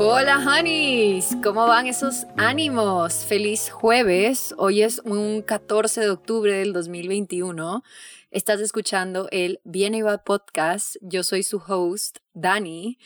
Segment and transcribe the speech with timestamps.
[0.00, 3.24] Hola honeys, ¿cómo van esos ánimos?
[3.24, 7.82] Feliz jueves, hoy es un 14 de octubre del 2021.
[8.30, 12.96] Estás escuchando el Bien y Va Podcast, yo soy su host, Dani.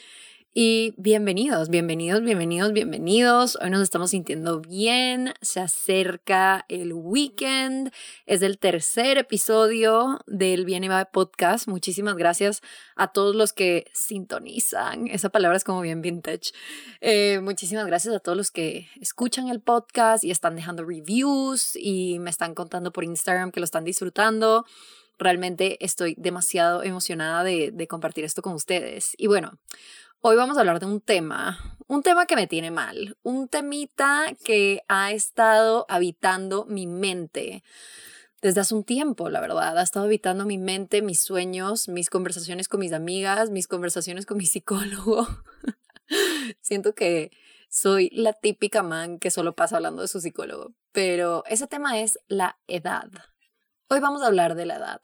[0.54, 3.56] Y bienvenidos, bienvenidos, bienvenidos, bienvenidos.
[3.62, 5.32] Hoy nos estamos sintiendo bien.
[5.40, 7.90] Se acerca el weekend.
[8.26, 11.68] Es el tercer episodio del Bien y Va podcast.
[11.68, 12.60] Muchísimas gracias
[12.96, 15.06] a todos los que sintonizan.
[15.06, 16.52] Esa palabra es como bien vintage.
[17.00, 22.18] Eh, muchísimas gracias a todos los que escuchan el podcast y están dejando reviews y
[22.18, 24.66] me están contando por Instagram que lo están disfrutando.
[25.18, 29.14] Realmente estoy demasiado emocionada de, de compartir esto con ustedes.
[29.16, 29.58] Y bueno,
[30.24, 31.58] Hoy vamos a hablar de un tema,
[31.88, 37.64] un tema que me tiene mal, un temita que ha estado habitando mi mente
[38.40, 39.76] desde hace un tiempo, la verdad.
[39.76, 44.36] Ha estado habitando mi mente, mis sueños, mis conversaciones con mis amigas, mis conversaciones con
[44.36, 45.26] mi psicólogo.
[46.60, 47.32] Siento que
[47.68, 52.20] soy la típica man que solo pasa hablando de su psicólogo, pero ese tema es
[52.28, 53.10] la edad.
[53.88, 55.00] Hoy vamos a hablar de la edad.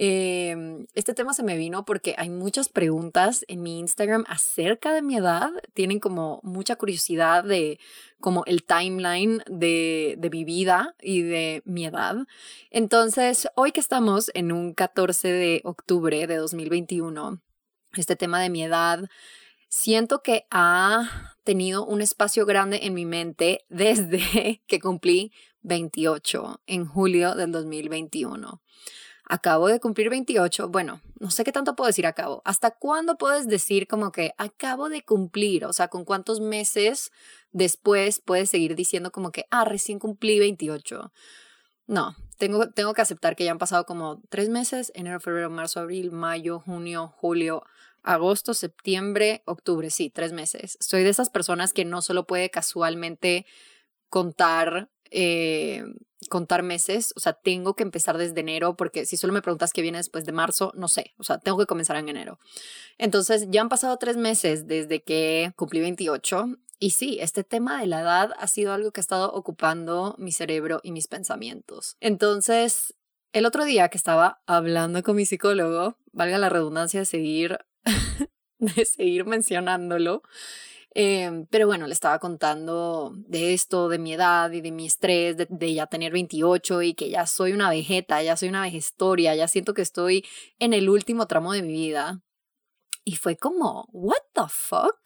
[0.00, 5.02] Em, este tema se me vino porque hay muchas preguntas en mi Instagram acerca de
[5.02, 5.50] mi edad.
[5.74, 7.80] Tienen como mucha curiosidad de
[8.20, 12.14] como el timeline de, de mi vida y de mi edad.
[12.70, 17.40] Entonces, hoy que estamos en un 14 de octubre de 2021,
[17.96, 19.10] este tema de mi edad,
[19.68, 26.86] siento que ha tenido un espacio grande en mi mente desde que cumplí 28 en
[26.86, 28.62] julio del 2021
[29.28, 32.42] acabo de cumplir 28, bueno, no sé qué tanto puedo decir acabo.
[32.44, 35.64] ¿Hasta cuándo puedes decir como que acabo de cumplir?
[35.66, 37.12] O sea, ¿con cuántos meses
[37.52, 41.12] después puedes seguir diciendo como que, ah, recién cumplí 28?
[41.86, 45.80] No, tengo, tengo que aceptar que ya han pasado como tres meses, enero, febrero, marzo,
[45.80, 47.62] abril, mayo, junio, julio,
[48.02, 50.78] agosto, septiembre, octubre, sí, tres meses.
[50.80, 53.46] Soy de esas personas que no solo puede casualmente
[54.08, 55.82] contar eh,
[56.28, 59.82] contar meses, o sea, tengo que empezar desde enero, porque si solo me preguntas qué
[59.82, 62.38] viene después de marzo, no sé, o sea, tengo que comenzar en enero.
[62.98, 67.86] Entonces, ya han pasado tres meses desde que cumplí 28 y sí, este tema de
[67.86, 71.96] la edad ha sido algo que ha estado ocupando mi cerebro y mis pensamientos.
[72.00, 72.94] Entonces,
[73.32, 77.58] el otro día que estaba hablando con mi psicólogo, valga la redundancia de seguir,
[78.58, 80.22] de seguir mencionándolo,
[81.00, 85.36] Em, pero bueno, le estaba contando de esto, de mi edad y de mi estrés,
[85.36, 89.46] de, ya tener 28 y que ya soy una vegeta, ya soy una vejestoria, ya
[89.46, 90.26] siento que estoy
[90.58, 92.20] en el último tramo de mi vida.
[93.04, 94.98] Y fue como, ¿what the fuck?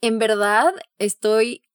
[0.00, 1.67] En verdad estoy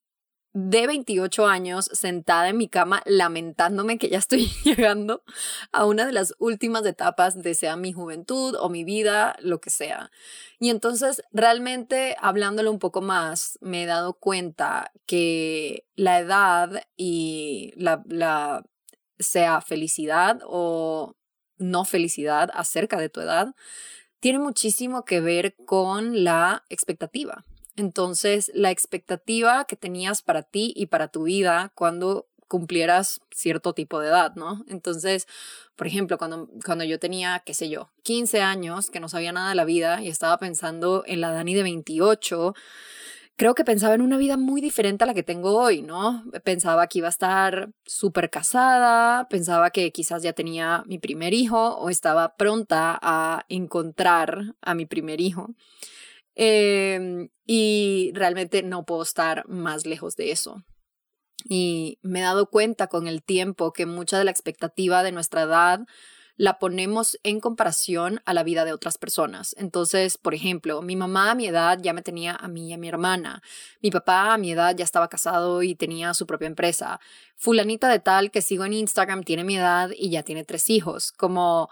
[0.53, 5.23] de 28 años sentada en mi cama lamentándome que ya estoy llegando
[5.71, 9.71] a una de las últimas etapas de sea mi juventud o mi vida, lo que
[9.71, 10.11] sea.
[10.59, 17.73] Y entonces realmente hablándolo un poco más, me he dado cuenta que la edad y
[17.75, 18.63] la, la
[19.17, 21.15] sea felicidad o
[21.57, 23.55] no felicidad acerca de tu edad,
[24.19, 27.43] tiene muchísimo que ver con la expectativa.
[27.75, 33.99] Entonces, la expectativa que tenías para ti y para tu vida cuando cumplieras cierto tipo
[33.99, 34.63] de edad, ¿no?
[34.67, 35.27] Entonces,
[35.75, 39.49] por ejemplo, cuando, cuando yo tenía, qué sé yo, 15 años, que no sabía nada
[39.49, 42.53] de la vida y estaba pensando en la Dani de 28,
[43.35, 46.23] creo que pensaba en una vida muy diferente a la que tengo hoy, ¿no?
[46.43, 51.75] Pensaba que iba a estar súper casada, pensaba que quizás ya tenía mi primer hijo
[51.77, 55.49] o estaba pronta a encontrar a mi primer hijo.
[56.35, 60.63] Em, y realmente no puedo estar más lejos de eso.
[61.45, 65.43] Y me he dado cuenta con el tiempo que mucha de la expectativa de nuestra
[65.43, 65.81] edad
[66.35, 69.55] la ponemos en comparación a la vida de otras personas.
[69.59, 72.77] Entonces, por ejemplo, mi mamá a mi edad ya me tenía a mí y a
[72.77, 73.43] mi hermana.
[73.81, 76.99] Mi papá a mi edad ya estaba casado y tenía su propia empresa.
[77.35, 81.11] Fulanita de tal que sigo en Instagram tiene mi edad y ya tiene tres hijos.
[81.11, 81.69] Como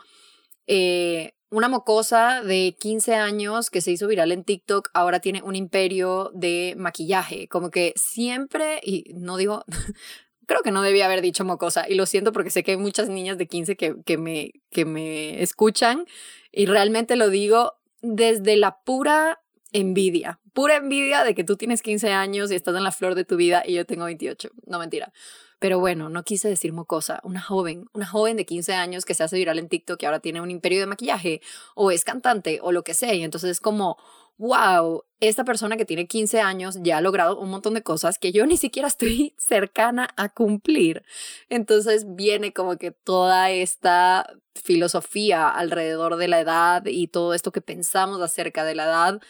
[0.67, 5.55] eh, una mocosa de 15 años que se hizo viral en TikTok ahora tiene un
[5.55, 7.47] imperio de maquillaje.
[7.49, 9.65] Como que siempre, y no digo,
[10.47, 13.09] creo que no debía haber dicho mocosa, y lo siento porque sé que hay muchas
[13.09, 16.05] niñas de 15 que, que, me, que me escuchan,
[16.51, 19.41] y realmente lo digo desde la pura
[19.73, 23.25] envidia, pura envidia de que tú tienes 15 años y estás en la flor de
[23.25, 24.49] tu vida y yo tengo 28.
[24.65, 25.11] No mentira.
[25.61, 29.23] Pero bueno, no quise decir mocosa, una joven, una joven de 15 años que se
[29.23, 31.39] hace viral en TikTok y ahora tiene un imperio de maquillaje
[31.75, 33.13] o es cantante o lo que sea.
[33.13, 33.97] Y entonces es como,
[34.39, 38.31] wow, esta persona que tiene 15 años ya ha logrado un montón de cosas que
[38.31, 41.03] yo ni siquiera estoy cercana a cumplir.
[41.47, 47.61] Entonces viene como que toda esta filosofía alrededor de la edad y todo esto que
[47.61, 49.21] pensamos acerca de la edad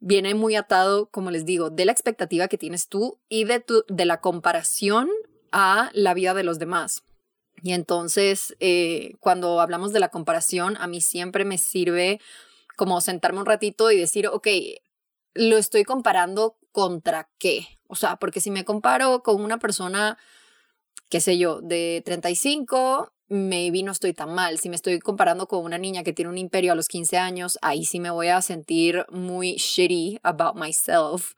[0.00, 3.84] viene muy atado, como les digo, de la expectativa que tienes tú y de, tu,
[3.88, 5.10] de la comparación
[5.52, 7.04] a la vida de los demás.
[7.62, 12.20] Y entonces, eh, cuando hablamos de la comparación, a mí siempre me sirve
[12.76, 14.48] como sentarme un ratito y decir, ok,
[15.34, 17.78] lo estoy comparando contra qué.
[17.86, 20.18] O sea, porque si me comparo con una persona,
[21.08, 24.58] qué sé yo, de 35, maybe no estoy tan mal.
[24.58, 27.58] Si me estoy comparando con una niña que tiene un imperio a los 15 años,
[27.62, 31.34] ahí sí me voy a sentir muy shitty about myself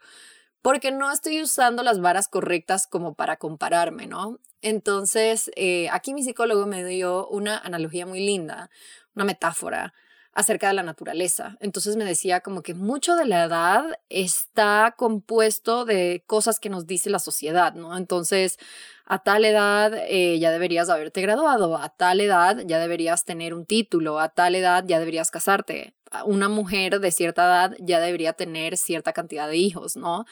[0.65, 4.39] porque no estoy usando las varas correctas como para compararme, ¿no?
[4.63, 8.71] Entonces, eh, aquí mi psicólogo me dio una analogía muy linda,
[9.15, 9.93] una metáfora
[10.33, 11.59] acerca de la naturaleza.
[11.61, 16.87] Entonces me decía como que mucho de la edad está compuesto de cosas que nos
[16.87, 17.95] dice la sociedad, ¿no?
[17.99, 18.57] Entonces,
[19.05, 23.67] a tal edad eh, ya deberías haberte graduado, a tal edad ya deberías tener un
[23.67, 25.93] título, a tal edad ya deberías casarte,
[26.27, 30.25] una mujer de cierta edad ya debería tener cierta cantidad de hijos, ¿no?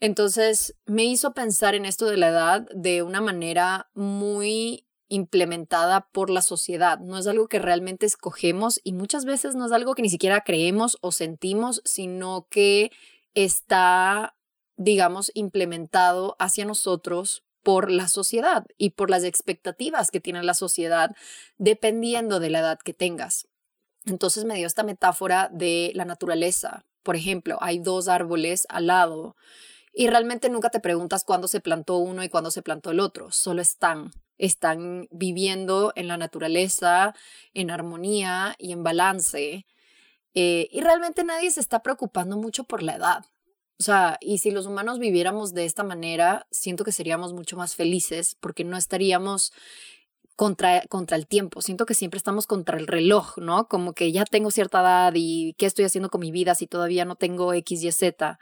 [0.00, 6.30] Entonces me hizo pensar en esto de la edad de una manera muy implementada por
[6.30, 6.98] la sociedad.
[6.98, 10.42] No es algo que realmente escogemos y muchas veces no es algo que ni siquiera
[10.42, 12.90] creemos o sentimos, sino que
[13.34, 14.36] está,
[14.76, 21.16] digamos, implementado hacia nosotros por la sociedad y por las expectativas que tiene la sociedad
[21.58, 23.48] dependiendo de la edad que tengas.
[24.06, 26.84] Entonces me dio esta metáfora de la naturaleza.
[27.02, 29.36] Por ejemplo, hay dos árboles al lado
[29.92, 33.30] y realmente nunca te preguntas cuándo se plantó uno y cuándo se plantó el otro,
[33.30, 37.14] solo están están viviendo en la naturaleza,
[37.54, 39.66] en armonía y en balance.
[40.34, 43.24] Eh, y realmente nadie se está preocupando mucho por la edad.
[43.78, 47.74] O sea, y si los humanos viviéramos de esta manera, siento que seríamos mucho más
[47.74, 49.52] felices porque no estaríamos
[50.36, 51.62] contra, contra el tiempo.
[51.62, 53.66] Siento que siempre estamos contra el reloj, ¿no?
[53.68, 57.04] Como que ya tengo cierta edad y qué estoy haciendo con mi vida si todavía
[57.04, 58.38] no tengo X, Y, Z.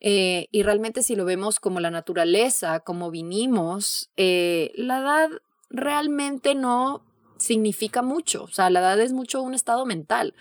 [0.00, 5.30] Eh, y realmente si lo vemos como la naturaleza, como vinimos, eh, la edad
[5.70, 7.02] realmente no
[7.38, 8.44] significa mucho.
[8.44, 10.34] O sea, la edad es mucho un estado mental.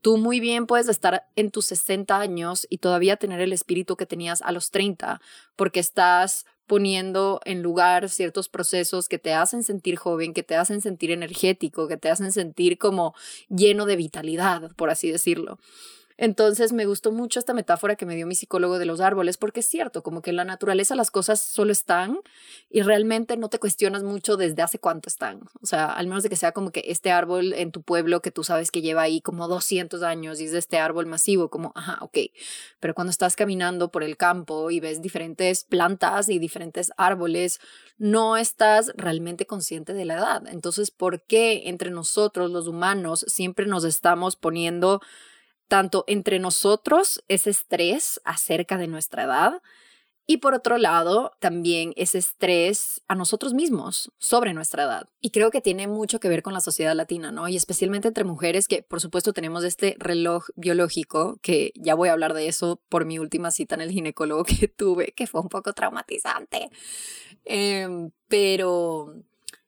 [0.00, 4.06] Tú muy bien puedes estar en tus 60 años y todavía tener el espíritu que
[4.06, 5.20] tenías a los 30,
[5.56, 10.80] porque estás poniendo en lugar ciertos procesos que te hacen sentir joven, que te hacen
[10.80, 13.12] sentir energético, que te hacen sentir como
[13.48, 15.58] lleno de vitalidad, por así decirlo.
[16.20, 19.60] Entonces me gustó mucho esta metáfora que me dio mi psicólogo de los árboles, porque
[19.60, 22.20] es cierto, como que en la naturaleza las cosas solo están
[22.68, 25.40] y realmente no te cuestionas mucho desde hace cuánto están.
[25.62, 28.30] O sea, al menos de que sea como que este árbol en tu pueblo que
[28.30, 31.72] tú sabes que lleva ahí como 200 años y es de este árbol masivo, como,
[31.74, 32.18] ajá, ok.
[32.80, 37.60] Pero cuando estás caminando por el campo y ves diferentes plantas y diferentes árboles,
[37.96, 40.46] no estás realmente consciente de la edad.
[40.48, 45.00] Entonces, ¿por qué entre nosotros los humanos siempre nos estamos poniendo
[45.70, 49.62] tanto entre nosotros ese estrés acerca de nuestra edad
[50.26, 55.08] y por otro lado también ese estrés a nosotros mismos sobre nuestra edad.
[55.20, 57.46] Y creo que tiene mucho que ver con la sociedad latina, ¿no?
[57.46, 62.12] Y especialmente entre mujeres que por supuesto tenemos este reloj biológico, que ya voy a
[62.14, 65.48] hablar de eso por mi última cita en el ginecólogo que tuve, que fue un
[65.48, 66.68] poco traumatizante.
[67.44, 69.14] Em, pero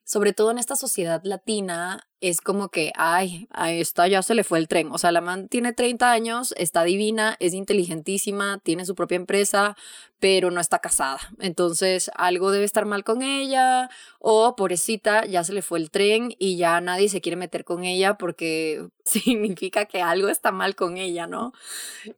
[0.03, 4.45] sobre todo en esta sociedad latina, es como que, ay, a esta ya se le
[4.45, 4.91] fue el tren.
[4.93, 9.77] O sea, la man tiene 30 años, está divina, es inteligentísima, tiene su propia empresa,
[10.20, 11.19] pero no está casada.
[11.41, 16.32] Entonces, algo debe estar mal con ella o, pobrecita, ya se le fue el tren
[16.39, 20.96] y ya nadie se quiere meter con ella porque significa que algo está mal con
[20.96, 21.53] ella, ¿no?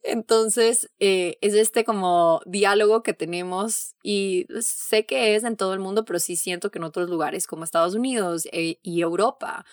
[0.02, 5.80] Entonces, eh, es este como diálogo que tenemos y sé que es en todo el
[5.80, 9.64] mundo, pero sí siento que en otros lugares como Estados Unidos eh, y Europa,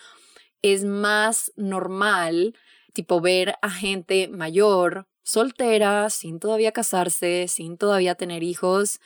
[0.62, 2.54] es más normal,
[2.92, 9.00] tipo, ver a gente mayor, soltera, sin todavía casarse, sin todavía tener hijos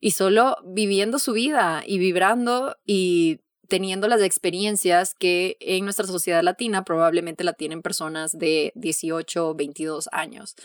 [0.00, 6.42] y solo viviendo su vida y vibrando y teniendo las experiencias que en nuestra sociedad
[6.42, 10.56] latina probablemente la tienen personas de 18 o 22 años.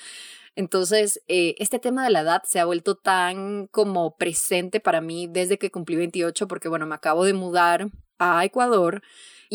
[0.55, 5.27] Entonces, eh, este tema de la edad se ha vuelto tan como presente para mí
[5.27, 9.01] desde que cumplí 28, porque bueno, me acabo de mudar a Ecuador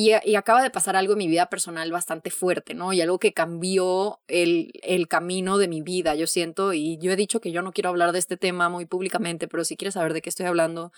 [0.00, 2.93] y, acaba de pasar algo en mi vida personal bastante fuerte, ¿no?
[2.93, 7.17] Y algo que cambió el, el camino de mi vida, yo siento, y yo he
[7.17, 10.12] dicho que yo no quiero hablar de este tema muy públicamente, pero si quieres saber
[10.12, 10.93] de qué estoy hablando,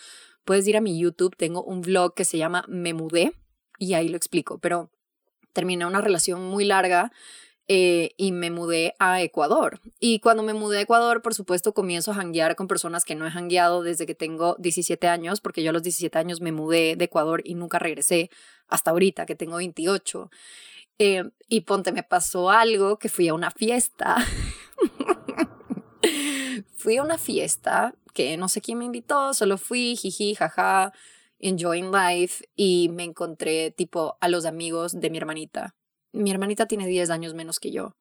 [0.45, 3.33] puedes ir a mi YouTube, tengo un vlog que se llama Me mudé
[3.79, 4.91] y ahí lo explico, pero
[5.55, 7.11] terminé una relación muy larga
[7.73, 9.81] eh, y me mudé a Ecuador.
[10.01, 13.29] Y cuando me mudé a Ecuador, por supuesto, comienzo a hanguear con personas que no
[13.29, 16.97] he hangueado desde que tengo 17 años, porque yo a los 17 años me mudé
[16.97, 18.29] de Ecuador y nunca regresé
[18.67, 20.33] hasta ahorita, que tengo 28.
[20.99, 24.17] Eh, y ponte, me pasó algo que fui a una fiesta.
[26.77, 30.93] fui a una fiesta que no sé quién me invitó, solo fui, jiji, jaja,
[31.39, 35.77] enjoying life y me encontré tipo a los amigos de mi hermanita.
[36.13, 37.95] Mi hermanita tiene 10 años menos que yo.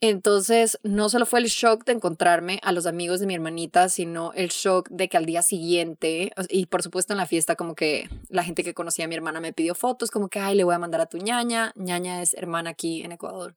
[0.00, 4.32] Entonces, no solo fue el shock de encontrarme a los amigos de mi hermanita, sino
[4.34, 8.08] el shock de que al día siguiente, y por supuesto en la fiesta, como que
[8.28, 10.74] la gente que conocía a mi hermana me pidió fotos, como que, ay, le voy
[10.74, 11.72] a mandar a tu ñaña.
[11.74, 13.56] ñaña es hermana aquí en Ecuador.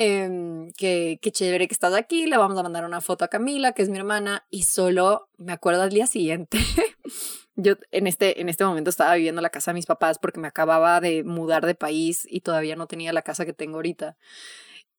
[0.00, 3.72] Eh, que, que chévere que estás aquí, le vamos a mandar una foto a Camila,
[3.72, 6.58] que es mi hermana, y solo me acuerdo al día siguiente.
[7.56, 10.38] Yo en este, en este momento estaba viviendo en la casa de mis papás porque
[10.38, 14.16] me acababa de mudar de país y todavía no tenía la casa que tengo ahorita.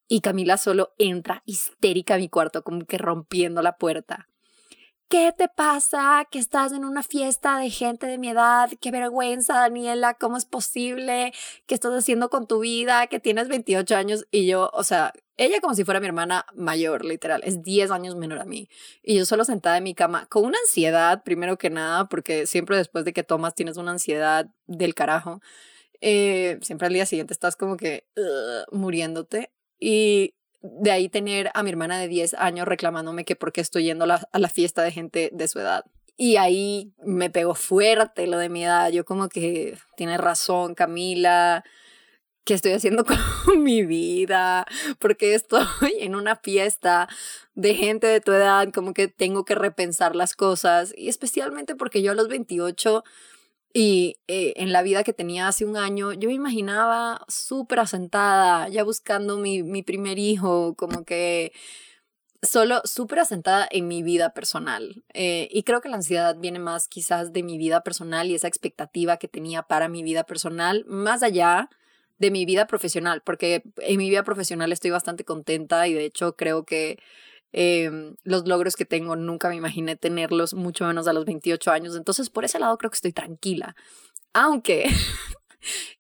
[0.09, 4.28] Y Camila solo entra histérica a mi cuarto, como que rompiendo la puerta.
[5.09, 6.27] ¿Qué te pasa?
[6.29, 8.69] Que estás en una fiesta de gente de mi edad.
[8.79, 10.13] Qué vergüenza, Daniela.
[10.13, 11.33] ¿Cómo es posible?
[11.65, 13.07] ¿Qué estás haciendo con tu vida?
[13.07, 14.27] Que tienes 28 años.
[14.29, 17.41] Y yo, o sea, ella como si fuera mi hermana mayor, literal.
[17.43, 18.69] Es 10 años menor a mí.
[19.01, 22.77] Y yo solo sentada en mi cama con una ansiedad, primero que nada, porque siempre
[22.77, 25.41] después de que tomas tienes una ansiedad del carajo.
[26.01, 28.05] Eh, siempre al día siguiente estás como que
[28.71, 29.51] muriéndote.
[29.79, 33.85] Y de ahí tener a mi hermana de 10 años reclamándome que por qué estoy
[33.85, 35.85] yendo a la, fiesta de gente de su edad.
[36.17, 38.91] Y ahí me pegó fuerte lo de mi edad.
[38.91, 41.63] Yo como que tiene razón Camila,
[42.43, 43.05] ¿qué estoy haciendo
[43.45, 44.65] con mi vida?
[44.99, 45.67] Porque estoy
[45.99, 47.07] en una fiesta
[47.55, 50.93] de gente de tu edad, como que tengo que repensar las cosas.
[50.97, 53.03] Y especialmente porque yo a los 28
[53.73, 58.67] y eh, en la vida que tenía hace un año, yo me imaginaba súper asentada,
[58.69, 61.51] ya buscando mi, mi primer hijo, como que
[62.41, 65.03] solo súper asentada en mi vida personal.
[65.13, 68.47] Eh, y creo que la ansiedad viene más quizás de mi vida personal y esa
[68.47, 71.69] expectativa que tenía para mi vida personal, más allá
[72.17, 76.35] de mi vida profesional, porque en mi vida profesional estoy bastante contenta y de hecho
[76.35, 76.99] creo que
[77.51, 81.95] Em, los logros que tengo nunca me imaginé tenerlos, mucho menos a los 28 años.
[81.95, 83.75] Entonces, por ese lado creo que estoy tranquila.
[84.33, 84.85] Aunque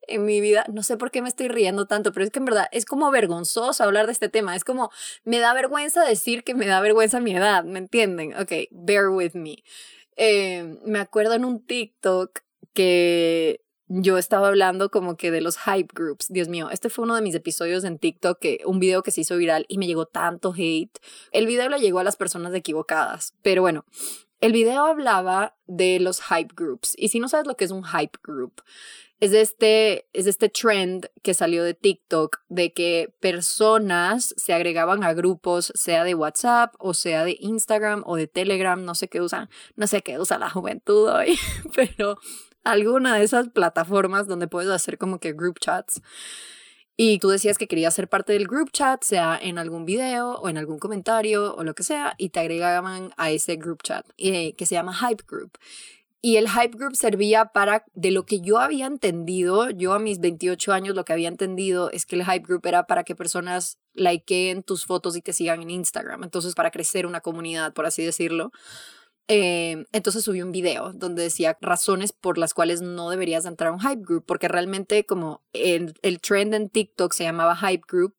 [0.07, 2.45] en mi vida, no sé por qué me estoy riendo tanto, pero es que en
[2.45, 4.55] verdad es como vergonzoso hablar de este tema.
[4.55, 4.91] Es como,
[5.23, 8.35] me da vergüenza decir que me da vergüenza mi edad, ¿me entienden?
[8.35, 9.63] Ok, bear with me.
[10.15, 12.41] Em, me acuerdo en un TikTok
[12.73, 16.27] que yo estaba hablando como que de los hype groups.
[16.29, 19.21] Dios mío, este fue uno de mis episodios en TikTok, que, un video que se
[19.21, 20.97] hizo viral y me llegó tanto hate.
[21.31, 23.85] El video le llegó a las personas equivocadas, pero bueno,
[24.41, 26.93] el video hablaba de los hype groups.
[26.97, 28.61] Y si no sabes lo que es un hype group,
[29.19, 35.13] es este, es este trend que salió de TikTok de que personas se agregaban a
[35.13, 39.49] grupos, sea de WhatsApp o sea de Instagram o de Telegram, no sé qué usan,
[39.75, 41.37] no sé qué usa la juventud hoy,
[41.75, 42.17] pero
[42.71, 46.01] alguna de esas plataformas donde puedes hacer como que group chats.
[47.01, 50.49] Y tú decías que querías ser parte del group chat, sea en algún video o
[50.49, 54.53] en algún comentario o lo que sea, y te agregaban a ese group chat eh,
[54.57, 55.57] que se llama Hype Group.
[56.21, 60.19] Y el Hype Group servía para, de lo que yo había entendido, yo a mis
[60.19, 63.77] 28 años lo que había entendido es que el Hype Group era para que personas
[63.93, 66.25] likeen tus fotos y te sigan en Instagram.
[66.25, 68.51] Entonces, para crecer una comunidad, por así decirlo.
[69.31, 73.73] Eh, entonces subí un video donde decía razones por las cuales no deberías entrar a
[73.73, 78.15] un hype group, porque realmente como el, el trend en TikTok se llamaba hype group,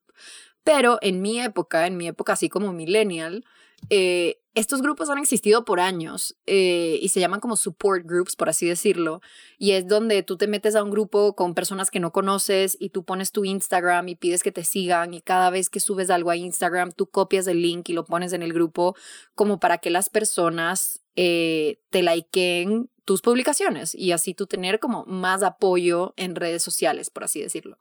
[0.63, 3.45] pero en mi época, en mi época así como millennial,
[3.89, 8.49] eh, estos grupos han existido por años eh, y se llaman como support groups, por
[8.49, 9.21] así decirlo.
[9.59, 12.91] Y es donde tú te metes a un grupo con personas que no conoces y
[12.91, 16.31] tú pones tu Instagram y pides que te sigan y cada vez que subes algo
[16.31, 18.97] a Instagram tú copias el link y lo pones en el grupo
[19.37, 25.05] como para que las personas eh, te likeen tus publicaciones y así tú tener como
[25.05, 27.79] más apoyo en redes sociales, por así decirlo.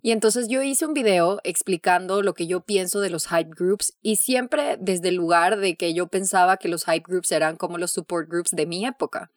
[0.00, 3.94] Y entonces yo hice un video explicando lo que yo pienso de los hype groups
[4.00, 7.78] y siempre desde el lugar de que yo pensaba que los hype groups eran como
[7.78, 9.30] los support groups de mi época.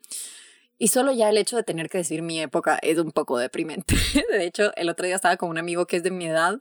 [0.79, 3.93] Y solo ya el hecho de tener que decir mi época es un poco deprimente.
[4.31, 6.59] De hecho, el otro día estaba con un amigo que es de mi edad,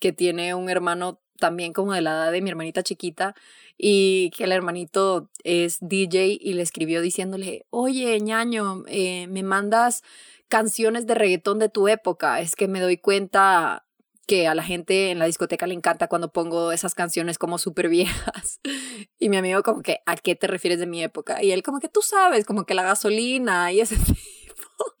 [0.00, 3.34] que tiene un hermano también como de la edad de mi hermanita chiquita
[3.76, 10.02] y que el hermanito es DJ y le escribió diciéndole, oye, ñaño, eh, me mandas
[10.48, 12.40] canciones de reggaetón de tu época.
[12.40, 13.84] Es que me doy cuenta
[14.28, 17.88] que a la gente en la discoteca le encanta cuando pongo esas canciones como súper
[17.88, 18.60] viejas.
[19.20, 21.42] Y mi amigo como que, ¿a qué te refieres de mi época?
[21.42, 24.96] Y él como que tú sabes, como que la gasolina y ese tipo.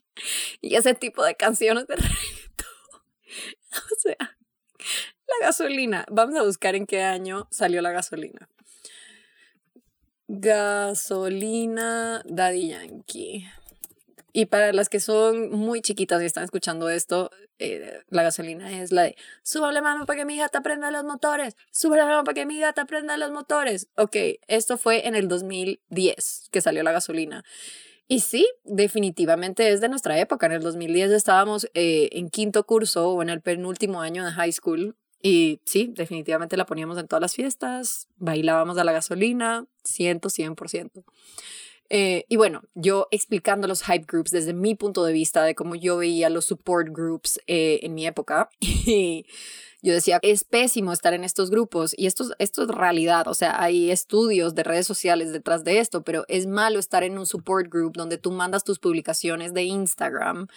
[0.60, 1.94] Y ese tipo de canciones de.
[3.70, 6.04] O sea, la gasolina.
[6.10, 8.48] Vamos a buscar en qué año salió la gasolina.
[10.26, 13.46] Gasolina Daddy Yankee.
[14.32, 18.92] Y para las que son muy chiquitas y están escuchando esto, eh, la gasolina es
[18.92, 22.24] la de, sube la mano para que mi gata prenda los motores, sube la mano
[22.24, 23.88] para que mi gata prenda los motores.
[23.96, 24.16] Ok,
[24.46, 27.44] esto fue en el 2010 que salió la gasolina.
[28.10, 30.46] Y sí, definitivamente es de nuestra época.
[30.46, 34.52] En el 2010 estábamos eh, en quinto curso o en el penúltimo año de high
[34.52, 34.96] school.
[35.20, 40.54] Y sí, definitivamente la poníamos en todas las fiestas, bailábamos a la gasolina, ciento, cien
[40.54, 41.04] por ciento.
[41.90, 45.74] Eh, y bueno, yo explicando los hype groups desde mi punto de vista de cómo
[45.74, 48.50] yo veía los support groups eh, en mi época.
[48.90, 49.26] Y
[49.80, 53.28] yo decía, es pésimo estar en estos grupos y esto, esto es realidad.
[53.28, 57.16] O sea, hay estudios de redes sociales detrás de esto, pero es malo estar en
[57.16, 60.48] un support group donde tú mandas tus publicaciones de Instagram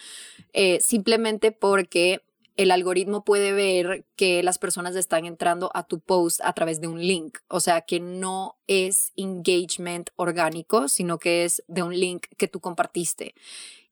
[0.52, 2.22] eh, simplemente porque
[2.56, 6.88] el algoritmo puede ver que las personas están entrando a tu post a través de
[6.88, 7.38] un link.
[7.48, 12.60] O sea, que no es engagement orgánico, sino que es de un link que tú
[12.60, 13.34] compartiste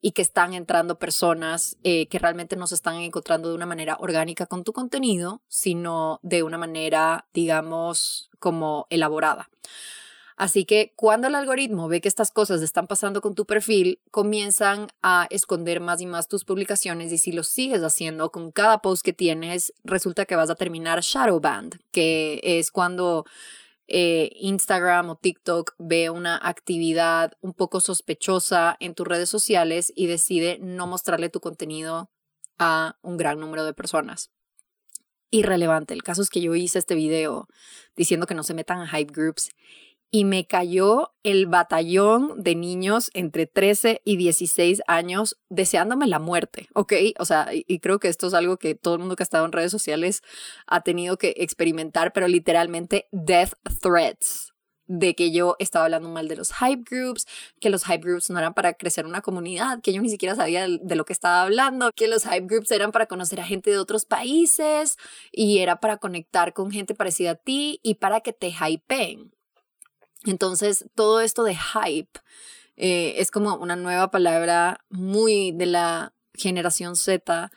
[0.02, 3.96] y que están entrando personas eh, que realmente no se están encontrando de una manera
[4.00, 9.50] orgánica con tu contenido, sino de una manera, digamos, como elaborada.
[10.40, 14.88] Así que cuando el algoritmo ve que estas cosas están pasando con tu perfil, comienzan
[15.02, 19.04] a esconder más y más tus publicaciones y si lo sigues haciendo con cada post
[19.04, 23.26] que tienes, resulta que vas a terminar shadow band, que es cuando
[23.86, 30.06] eh, Instagram o TikTok ve una actividad un poco sospechosa en tus redes sociales y
[30.06, 32.10] decide no mostrarle tu contenido
[32.58, 34.30] a un gran número de personas
[35.30, 35.94] irrelevante.
[35.94, 37.46] El caso es que yo hice este video
[37.94, 39.50] diciendo que no se metan a hype groups
[40.10, 46.68] y me cayó el batallón de niños entre 13 y 16 años deseándome la muerte,
[46.74, 46.92] ¿ok?
[47.18, 49.44] O sea, y, creo que esto es algo que todo el mundo que ha estado
[49.44, 50.22] en redes sociales
[50.66, 54.52] ha tenido que experimentar, pero literalmente death threats
[54.92, 57.24] de que yo estaba hablando mal de los hype groups,
[57.60, 60.66] que los hype groups no eran para crecer una comunidad, que yo ni siquiera sabía
[60.66, 63.78] de lo que estaba hablando, que los hype groups eran para conocer a gente de
[63.78, 64.96] otros países
[65.30, 69.32] y era para conectar con gente parecida a ti y para que te hypeen.
[70.24, 72.20] Entonces, todo esto de hype
[72.76, 77.50] eh, es como una nueva palabra muy de la generación Z.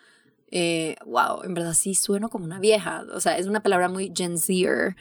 [0.52, 3.06] Eh, wow, en verdad sí sueno como una vieja.
[3.14, 4.96] O sea, es una palabra muy Gen Zer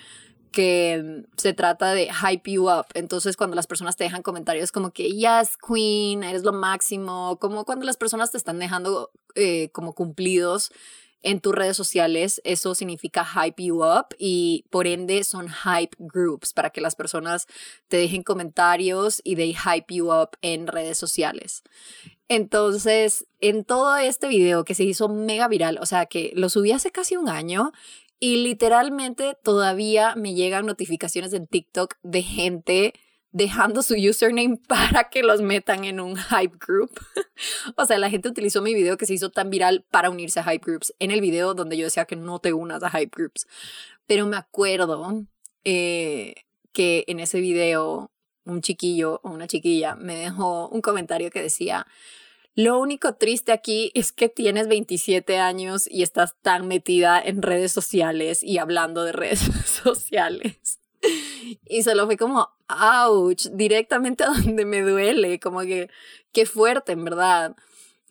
[0.53, 2.87] que se trata de hype you up.
[2.95, 7.65] Entonces, cuando las personas te dejan comentarios como que, yes, queen, eres lo máximo, como
[7.65, 10.71] cuando las personas te están dejando eh, como cumplidos
[11.23, 16.53] en tus redes sociales, eso significa hype you up y por ende son hype groups
[16.53, 17.47] para que las personas
[17.89, 21.63] te dejen comentarios y de hype you up en redes sociales.
[22.29, 26.73] Entonces, en todo este video que se hizo mega viral, o sea, que lo subí
[26.73, 27.73] hace casi un año
[28.19, 32.95] y literalmente todavía me llegan notificaciones en TikTok de gente
[33.33, 36.93] dejando su username para que los metan en un hype group.
[37.77, 40.45] o sea, la gente utilizó mi video que se hizo tan viral para unirse a
[40.45, 40.95] hype groups.
[40.99, 43.47] En el video donde yo decía que no te unas a hype groups.
[44.07, 45.25] Pero me acuerdo
[45.65, 46.35] eh,
[46.73, 48.11] que en ese video
[48.45, 51.87] un chiquillo o una chiquilla me dejó un comentario que decía,
[52.55, 57.73] lo único triste aquí es que tienes 27 años y estás tan metida en redes
[57.73, 59.41] sociales y hablando de redes
[59.83, 60.82] sociales.
[61.69, 65.91] Y solo fue como, ouch, directamente a donde me duele, como que,
[66.33, 67.57] qué fuerte, en verdad.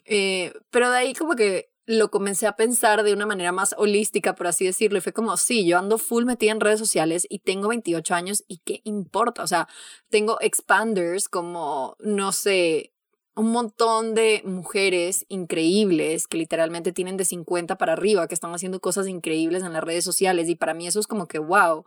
[0.05, 4.35] Eh, pero de ahí como que lo comencé a pensar de una manera más holística,
[4.35, 7.39] por así decirlo, y fue como, sí, yo ando full metida en redes sociales y
[7.39, 9.67] tengo 28 años y qué importa, o sea,
[10.09, 12.93] tengo expanders como, no sé,
[13.35, 18.79] un montón de mujeres increíbles que literalmente tienen de 50 para arriba, que están haciendo
[18.79, 21.85] cosas increíbles en las redes sociales y para mí eso es como que, wow,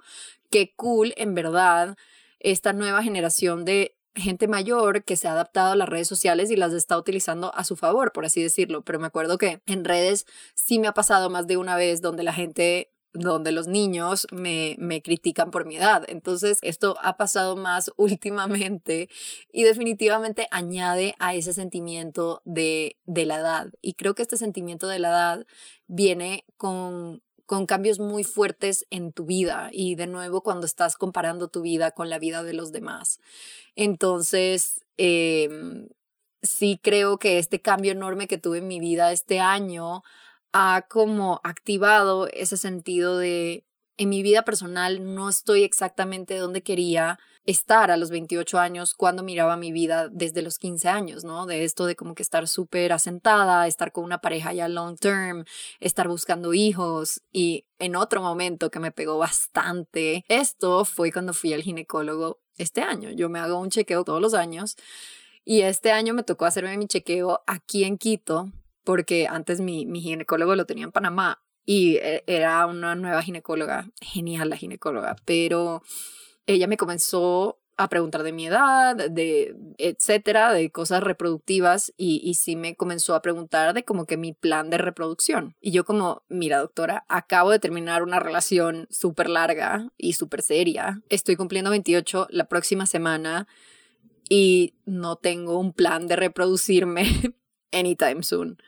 [0.51, 1.97] qué cool en verdad
[2.41, 6.57] esta nueva generación de gente mayor que se ha adaptado a las redes sociales y
[6.57, 8.83] las está utilizando a su favor, por así decirlo.
[8.83, 12.23] Pero me acuerdo que en redes sí me ha pasado más de una vez donde
[12.23, 16.05] la gente donde los niños me, me critican por mi edad.
[16.09, 19.09] Entonces, esto ha pasado más últimamente
[19.53, 23.73] y definitivamente añade a ese sentimiento de, de la edad.
[23.81, 25.47] Y creo que este sentimiento de la edad
[25.87, 31.49] viene con con cambios muy fuertes en tu vida y de nuevo cuando estás comparando
[31.49, 33.21] tu vida con la vida de los demás.
[33.77, 35.89] Entonces, em,
[36.43, 40.03] sí creo que este cambio enorme que tuve en mi vida este año
[40.55, 47.19] ha como activado ese sentido de en mi vida personal no estoy exactamente donde quería
[47.45, 51.47] estar a los 28 años cuando miraba mi vida desde los 15 años, ¿no?
[51.47, 55.45] De esto de como que estar súper asentada, estar con una pareja ya long term,
[55.81, 61.53] estar buscando hijos y en otro momento que me pegó bastante, esto fue cuando fui
[61.53, 63.11] al ginecólogo este año.
[63.11, 64.77] Yo me hago un chequeo todos los años
[65.45, 68.53] Y este año me tocó hacerme mi chequeo aquí en Quito,
[68.85, 73.91] porque antes mi, mi ginecólogo lo tenía en Panamá y e, era una nueva ginecóloga,
[74.01, 75.83] genial la ginecóloga, pero
[76.47, 82.35] ella me comenzó a preguntar de mi edad, de etcétera, de cosas reproductivas y, y
[82.35, 85.57] sí me comenzó a preguntar de como que mi plan de reproducción.
[85.61, 91.03] Y yo como, mira doctora, acabo de terminar una relación súper larga y súper seria.
[91.09, 93.49] Estoy cumpliendo 28 la próxima semana
[94.29, 97.05] y no tengo un plan de reproducirme
[97.75, 98.59] anytime soon.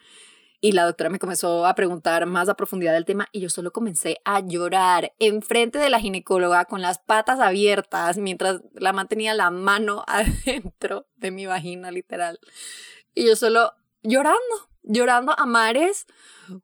[0.60, 3.72] Y la doctora me comenzó a preguntar más a profundidad del tema y yo solo
[3.72, 9.50] comencé a llorar enfrente de la ginecóloga con las patas abiertas mientras la mantenía la
[9.50, 12.40] mano adentro de mi vagina literal.
[13.14, 16.06] Y yo solo llorando, llorando a mares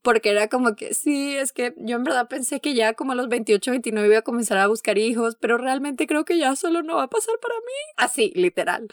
[0.02, 3.14] porque era como que sí, es que yo en verdad pensé que ya como a
[3.14, 6.82] los 28, 29 iba a comenzar a buscar hijos, pero realmente creo que ya solo
[6.82, 7.92] no va a pasar para mí.
[7.96, 8.88] Así, literal.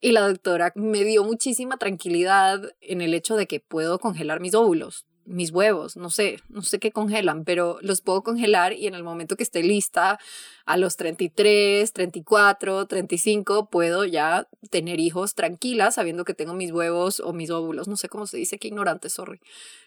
[0.00, 4.54] Y la doctora me dio muchísima tranquilidad en el hecho de que puedo congelar mis
[4.54, 8.94] óvulos, mis huevos, no sé, no sé qué congelan, pero los puedo congelar y en
[8.94, 10.18] el momento que esté lista,
[10.64, 17.20] a los 33, 34, 35, puedo ya tener hijos tranquilas sabiendo que tengo mis huevos
[17.20, 19.40] o mis óvulos, no sé cómo se dice, qué ignorante, sorry,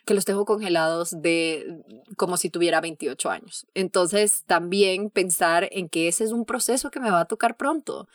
[0.05, 1.83] que los tengo congelados de
[2.17, 3.67] como si tuviera 28 años.
[3.73, 8.07] Entonces, también pensar en que ese es un proceso que me va a tocar pronto.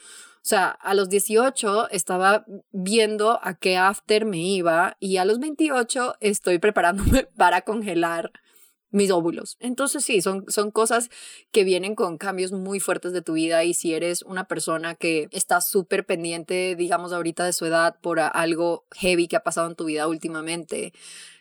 [0.46, 5.40] O sea, a los 18 estaba viendo a qué after me iba y a los
[5.40, 8.30] 28 estoy preparándome para congelar
[8.90, 9.56] mis óvulos.
[9.58, 11.10] Entonces sí, son, son cosas
[11.50, 15.26] que vienen con cambios muy fuertes de tu vida y si eres una persona que
[15.32, 19.74] está súper pendiente, digamos ahorita de su edad por algo heavy que ha pasado en
[19.74, 20.92] tu vida últimamente,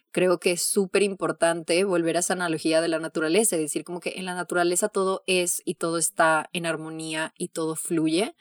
[0.10, 4.14] creo que es súper importante volver a esa analogía de la naturaleza, decir como que
[4.16, 8.34] en la naturaleza todo es y todo está en armonía y todo fluye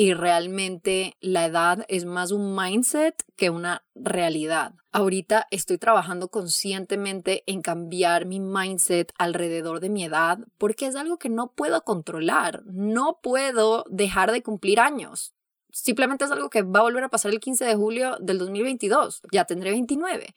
[0.00, 4.72] y realmente la edad es más un mindset que una realidad.
[4.92, 11.18] Ahorita estoy trabajando conscientemente en cambiar mi mindset alrededor de mi edad porque es algo
[11.18, 12.62] que no puedo controlar.
[12.64, 15.34] No puedo dejar de cumplir años.
[15.70, 19.20] Simplemente es algo que va a volver a pasar el 15 de julio del 2022.
[19.32, 20.34] Ya tendré 29.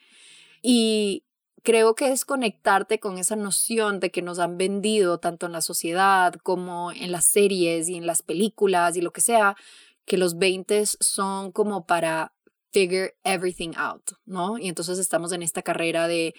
[0.62, 1.23] Y
[1.63, 5.62] creo que es conectarte con esa noción de que nos han vendido tanto en la
[5.62, 9.56] sociedad como en las series y en las películas y lo que sea,
[10.06, 12.34] que los 20 son como para
[12.71, 14.58] figure everything out, ¿no?
[14.58, 16.34] Y entonces estamos en esta carrera de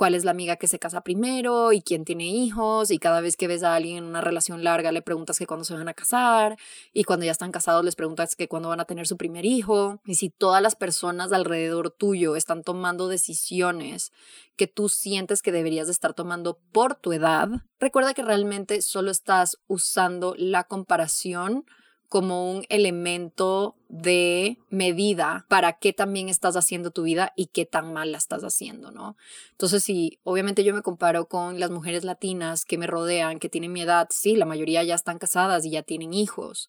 [0.00, 3.36] cuál es la amiga que se casa primero y quién tiene hijos y cada vez
[3.36, 5.92] que ves a alguien en una relación larga le preguntas que cuándo se van a
[5.92, 6.56] casar
[6.94, 10.00] y cuando ya están casados les preguntas que cuándo van a tener su primer hijo
[10.06, 14.10] y si todas las personas alrededor tuyo están tomando decisiones
[14.56, 19.58] que tú sientes que deberías estar tomando por tu edad, recuerda que realmente solo estás
[19.66, 21.66] usando la comparación
[22.10, 27.92] como un elemento de medida para qué también estás haciendo tu vida y qué tan
[27.92, 29.16] mal la estás haciendo, ¿no?
[29.52, 33.72] Entonces, si obviamente yo me comparo con las mujeres latinas que me rodean, que tienen
[33.72, 36.68] mi edad, sí, la mayoría ya están casadas y ya tienen hijos,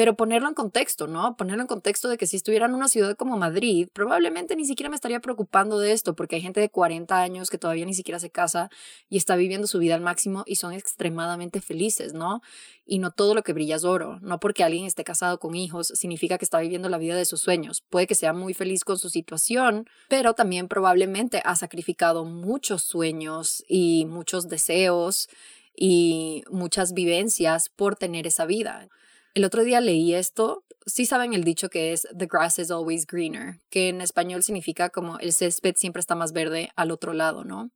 [0.00, 1.36] pero ponerlo en contexto, ¿no?
[1.36, 4.88] Ponerlo en contexto de que si estuviera en una ciudad como Madrid, probablemente ni siquiera
[4.88, 8.18] me estaría preocupando de esto, porque hay gente de 40 años que todavía ni siquiera
[8.18, 8.70] se casa
[9.10, 12.40] y está viviendo su vida al máximo y son extremadamente felices, ¿no?
[12.86, 15.88] Y no todo lo que brilla es oro, no porque alguien esté casado con hijos
[15.88, 17.82] significa que está viviendo la vida de sus sueños.
[17.90, 23.62] Puede que sea muy feliz con su situación, pero también probablemente ha sacrificado muchos sueños
[23.68, 25.28] y muchos deseos
[25.76, 28.88] y muchas vivencias por tener esa vida.
[29.34, 33.06] El otro día leí esto, sí saben el dicho que es The grass is always
[33.06, 37.44] greener, que en español significa como el césped siempre está más verde al otro lado,
[37.44, 37.70] ¿no?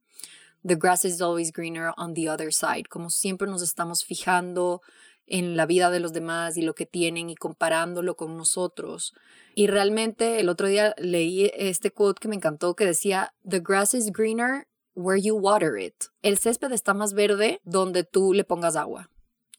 [0.66, 4.80] The grass is always greener on the other side, como siempre nos estamos fijando
[5.26, 9.14] en la vida de los demás y lo que tienen y comparándolo con nosotros.
[9.54, 13.94] Y realmente el otro día leí este quote que me encantó que decía, The grass
[13.94, 15.94] is greener where you water it.
[16.22, 19.10] El césped está más verde donde tú le pongas agua.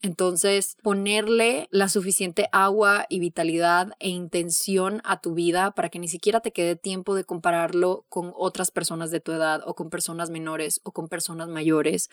[0.06, 6.08] Entonces, ponerle la suficiente agua y vitalidad e intención a tu vida para que ni
[6.08, 10.30] siquiera te quede tiempo de compararlo con otras personas de tu edad o con personas
[10.30, 12.12] menores o con personas mayores,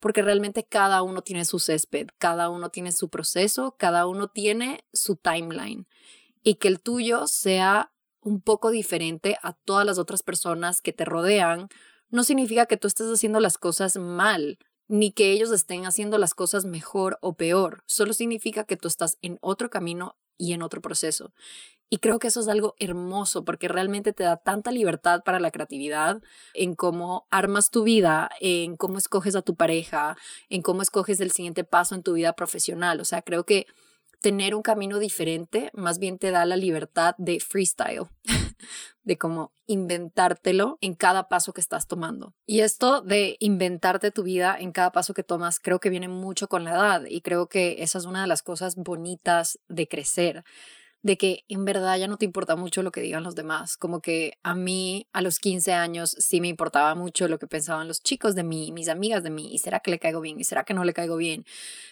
[0.00, 4.84] porque realmente cada uno tiene su césped, cada uno tiene su proceso, cada uno tiene
[4.92, 5.86] su timeline
[6.42, 11.04] y que el tuyo sea un poco diferente a todas las otras personas que te
[11.04, 11.68] rodean,
[12.10, 16.34] no significa que tú estés haciendo las cosas mal ni que ellos estén haciendo las
[16.34, 20.80] cosas mejor o peor, solo significa que tú estás en otro camino y en otro
[20.80, 21.32] proceso.
[21.90, 25.50] Y creo que eso es algo hermoso porque realmente te da tanta libertad para la
[25.50, 26.20] creatividad
[26.52, 30.16] en cómo armas tu vida, en cómo escoges a tu pareja,
[30.50, 33.00] en cómo escoges el siguiente paso en tu vida profesional.
[33.00, 33.66] O sea, creo que
[34.20, 38.08] tener un camino diferente más bien te da la libertad de freestyle,
[39.08, 42.34] de cómo inventártelo en cada paso que estás tomando.
[42.46, 46.46] Y esto de inventarte tu vida en cada paso que tomas creo que viene mucho
[46.48, 50.44] con la edad y creo que esa es una de las cosas bonitas de crecer
[51.02, 53.76] de que en verdad ya no te importa mucho lo que digan los demás.
[53.76, 57.86] Como que a mí a los 15 años sí me importaba mucho lo que pensaban
[57.86, 60.44] los chicos de mí, mis amigas de mí, y será que le caigo bien, y
[60.44, 61.44] será que no le caigo bien.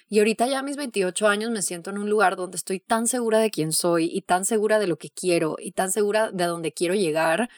[0.08, 3.06] Y ahorita ya a mis 28 años me siento en un lugar donde estoy tan
[3.06, 6.44] segura de quién soy y tan segura de lo que quiero y tan segura de
[6.44, 7.48] dónde quiero llegar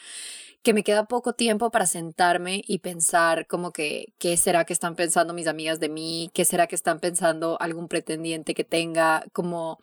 [0.63, 4.97] que me queda poco tiempo para sentarme y pensar como que qué será que están
[4.97, 9.79] pensando mis amigas de mí, qué será que están pensando algún pretendiente que tenga, como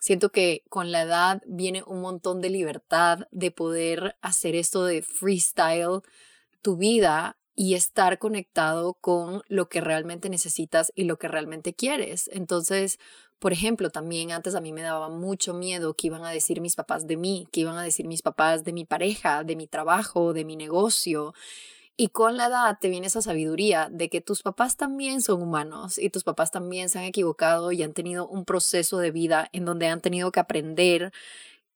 [0.00, 5.02] Siento que con la edad viene un montón de libertad de poder hacer esto de
[5.02, 6.00] freestyle
[6.62, 12.30] tu vida y estar conectado con lo que realmente necesitas y lo que realmente quieres.
[12.32, 12.98] Entonces,
[13.38, 16.76] por ejemplo, también antes a mí me daba mucho miedo que iban a decir mis
[16.76, 20.32] papás de mí, que iban a decir mis papás de mi pareja, de mi trabajo,
[20.32, 21.34] de mi negocio.
[22.02, 25.98] Y con la edad te viene esa sabiduría de que tus papás también son humanos
[25.98, 29.66] y tus papás también se han equivocado y han tenido un proceso de vida en
[29.66, 31.12] donde han tenido que aprender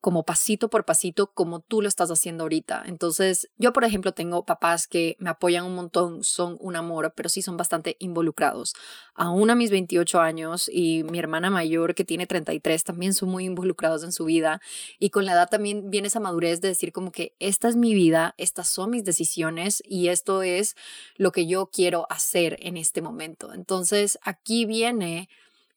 [0.05, 2.83] como pasito por pasito como tú lo estás haciendo ahorita.
[2.85, 7.31] Entonces, yo por ejemplo tengo papás que me apoyan un montón, son un amor, pero
[7.31, 8.75] sí son bastante involucrados.
[9.15, 13.47] Aún a mis 28 años y mi hermana mayor que tiene 33 también son muy
[13.47, 14.61] involucrados en su vida
[14.99, 17.95] y con la edad también viene esa madurez de decir como que esta es mi
[17.95, 20.77] vida, estas son mis decisiones y esto es
[21.17, 23.55] lo que yo quiero hacer en este momento.
[23.55, 25.31] Entonces, aquí viene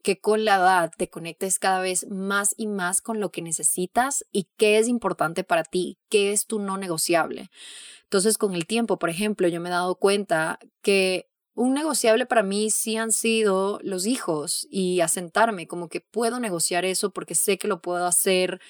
[0.04, 4.26] que con la edad te conectes cada vez más y más con lo que necesitas
[4.32, 7.50] y qué es importante para ti, qué es tu no negociable.
[8.04, 12.44] Entonces, con el tiempo, por ejemplo, yo me he dado cuenta que un negociable para
[12.44, 17.58] mí sí han sido los hijos y asentarme, como que puedo negociar eso porque sé
[17.58, 18.62] que lo puedo hacer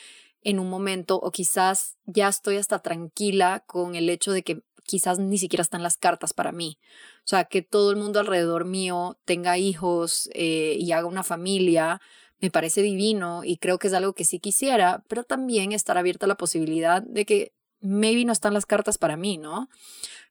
[0.42, 5.20] en un momento o quizás ya estoy hasta tranquila con el hecho de que quizás
[5.20, 6.80] ni siquiera están las cartas para mí.
[7.20, 12.02] O sea, que todo el mundo alrededor mío tenga hijos eh, y haga una familia,
[12.40, 16.26] me parece divino y creo que es algo que sí quisiera, pero también estar abierta
[16.26, 19.70] a la posibilidad de que maybe no están las cartas para mí, ¿no?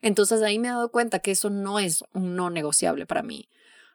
[0.03, 3.49] Entonces ahí me he dado cuenta que eso no es un no negociable para mí.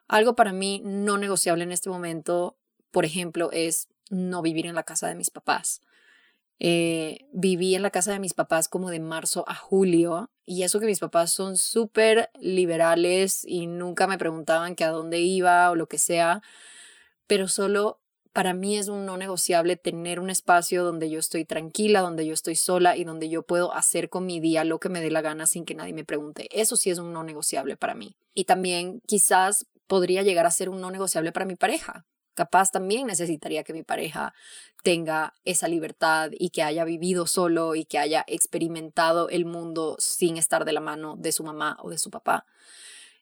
[0.08, 2.56] Algo para mí no negociable en este momento,
[2.90, 5.80] por ejemplo, es no vivir en la casa de mis papás.
[6.64, 10.78] Eh, viví en la casa de mis papás como de marzo a julio y eso
[10.78, 15.74] que mis papás son súper liberales y nunca me preguntaban que a dónde iba o
[15.74, 16.40] lo que sea,
[17.26, 17.98] pero solo
[18.32, 22.32] para mí es un no negociable tener un espacio donde yo estoy tranquila, donde yo
[22.32, 25.20] estoy sola y donde yo puedo hacer con mi día lo que me dé la
[25.20, 26.46] gana sin que nadie me pregunte.
[26.52, 28.14] Eso sí es un no negociable para mí.
[28.34, 32.06] Y también quizás podría llegar a ser un no negociable para mi pareja.
[32.34, 34.34] Capaz también necesitaría que mi pareja
[34.82, 40.36] tenga esa libertad y que haya vivido solo y que haya experimentado el mundo sin
[40.36, 42.46] estar de la mano de su mamá o de su papá.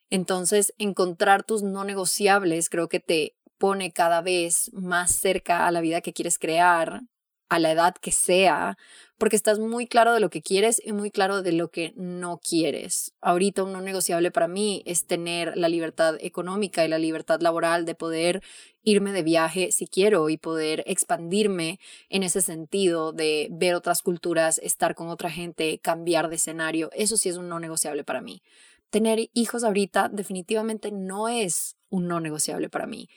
[0.09, 5.81] Entonces, encontrar tus no negociables creo que te pone cada vez más cerca a la
[5.81, 7.01] vida que quieres crear,
[7.47, 8.77] a la edad que sea,
[9.21, 12.39] porque estás muy claro de lo que quieres y muy claro de lo que no
[12.39, 13.13] quieres.
[13.21, 17.85] Ahorita un no negociable para mí es tener la libertad económica y la libertad laboral
[17.85, 18.41] de poder
[18.81, 21.79] irme de viaje si quiero y poder expandirme
[22.09, 26.89] en ese sentido de ver otras culturas, estar con otra gente, cambiar de escenario.
[26.91, 28.41] Eso sí es un no negociable para mí.
[28.89, 33.07] Tener hijos ahorita definitivamente no es un no negociable para mí.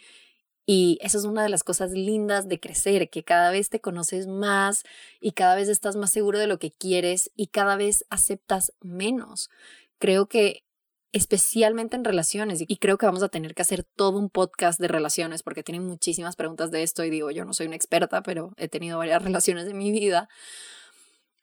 [0.67, 4.27] Y esa es una de las cosas lindas de crecer, que cada vez te conoces
[4.27, 4.85] más
[5.21, 9.51] y cada vez estás más seguro de lo que quieres y cada vez aceptas menos.
[9.99, 10.65] Creo que
[11.13, 14.89] especialmente en relaciones, y creo que vamos a tener que hacer todo un podcast de
[14.89, 18.53] relaciones porque tienen muchísimas preguntas de esto y digo, yo no soy una experta, pero
[18.57, 20.29] he tenido varias relaciones en mi vida.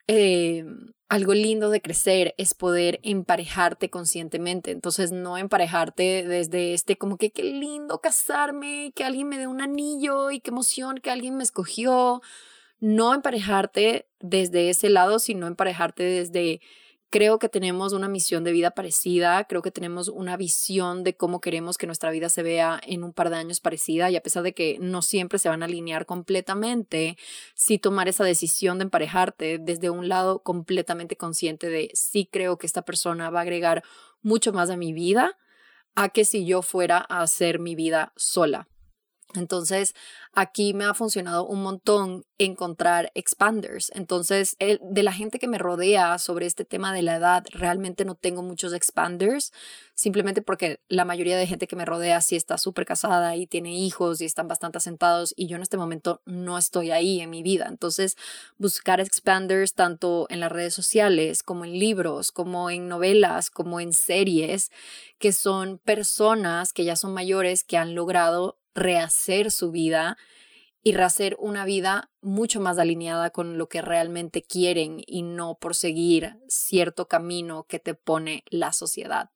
[0.07, 0.65] Eh,
[1.09, 4.71] algo lindo de crecer es poder emparejarte conscientemente.
[4.71, 9.61] Entonces, no emparejarte desde este como que qué lindo casarme, que alguien me dé un
[9.61, 12.21] anillo y qué emoción que alguien me escogió.
[12.79, 16.61] No emparejarte desde ese lado, sino emparejarte desde
[17.11, 21.41] Creo que tenemos una misión de vida parecida, creo que tenemos una visión de cómo
[21.41, 24.43] queremos que nuestra vida se vea en un par de años parecida y a pesar
[24.43, 27.17] de que no siempre se van a alinear completamente,
[27.53, 32.65] sí tomar esa decisión de emparejarte desde un lado completamente consciente de sí creo que
[32.65, 33.83] esta persona va a agregar
[34.21, 35.37] mucho más a mi vida
[35.95, 38.70] a que si yo fuera a hacer mi vida sola.
[39.35, 39.93] Entonces,
[40.33, 43.91] aquí me ha funcionado un montón encontrar expanders.
[43.93, 48.15] Entonces, de la gente que me rodea sobre este tema de la edad, realmente no
[48.15, 49.51] tengo muchos expanders,
[49.93, 53.77] simplemente porque la mayoría de gente que me rodea sí está súper casada y tiene
[53.77, 57.43] hijos y están bastante asentados y yo en este momento no estoy ahí en mi
[57.43, 57.67] vida.
[57.69, 58.17] Entonces,
[58.57, 63.93] buscar expanders tanto en las redes sociales como en libros, como en novelas, como en
[63.93, 64.71] series,
[65.19, 70.17] que son personas que ya son mayores que han logrado rehacer su vida
[70.83, 75.75] y rehacer una vida mucho más alineada con lo que realmente quieren y no por
[75.75, 79.29] seguir cierto camino que te pone la sociedad.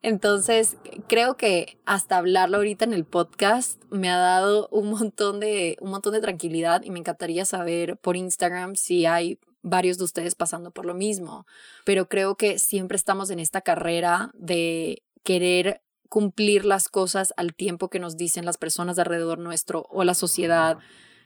[0.00, 0.76] Entonces,
[1.08, 5.90] creo que hasta hablarlo ahorita en el podcast me ha dado un montón de un
[5.90, 10.72] montón de tranquilidad y me encantaría saber por Instagram si hay varios de ustedes pasando
[10.72, 11.46] por lo mismo,
[11.86, 15.80] pero creo que siempre estamos en esta carrera de querer
[16.14, 20.14] cumplir las cosas al tiempo que nos dicen las personas de alrededor nuestro o la
[20.14, 20.78] sociedad